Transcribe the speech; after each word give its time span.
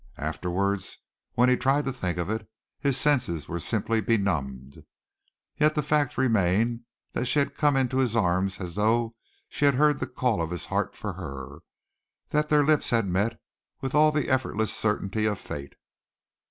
Afterwards, 0.17 0.97
when 1.35 1.47
he 1.47 1.55
tried 1.55 1.85
to 1.85 1.93
think 1.93 2.17
of 2.17 2.27
it, 2.27 2.49
his 2.79 2.97
senses 2.97 3.47
were 3.47 3.59
simply 3.59 4.01
benumbed. 4.01 4.83
Yet 5.59 5.75
the 5.75 5.83
fact 5.83 6.17
remained 6.17 6.85
that 7.13 7.25
she 7.25 7.37
had 7.37 7.55
come 7.55 7.75
into 7.77 7.99
his 7.99 8.15
arms 8.15 8.59
as 8.59 8.73
though 8.73 9.13
she 9.47 9.65
had 9.65 9.75
heard 9.75 9.99
the 9.99 10.07
call 10.07 10.41
of 10.41 10.49
his 10.49 10.65
heart 10.65 10.95
for 10.95 11.13
her, 11.13 11.59
that 12.29 12.49
their 12.49 12.65
lips 12.65 12.89
had 12.89 13.05
met 13.05 13.39
with 13.79 13.93
all 13.93 14.11
the 14.11 14.27
effortless 14.27 14.73
certainty 14.75 15.25
of 15.25 15.37
fate. 15.37 15.75